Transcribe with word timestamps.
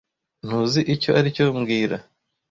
Ntuzi 0.45 0.81
icyo 0.93 1.11
aricyo 1.19 1.43
mbwira 1.57 1.97